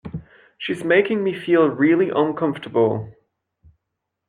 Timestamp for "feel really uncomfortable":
1.39-3.13